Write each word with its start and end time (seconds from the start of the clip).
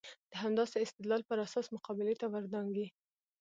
د 0.31 0.33
همداسې 0.43 0.77
استدلال 0.85 1.21
پر 1.29 1.37
اساس 1.47 1.65
مقابلې 1.75 2.15
ته 2.21 2.25
ور 2.33 2.43
دانګي. 2.53 2.87